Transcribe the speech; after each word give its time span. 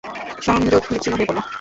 সংযোগ 0.41 0.81
বিচ্ছিন্ন 0.89 1.15
হয়ে 1.17 1.27
পড়লো? 1.29 1.41